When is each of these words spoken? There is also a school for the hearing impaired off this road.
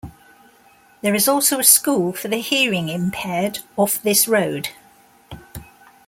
There 1.03 1.13
is 1.13 1.27
also 1.27 1.59
a 1.59 1.63
school 1.63 2.11
for 2.11 2.27
the 2.27 2.37
hearing 2.39 2.89
impaired 2.89 3.59
off 3.77 4.01
this 4.01 4.27
road. 4.27 4.69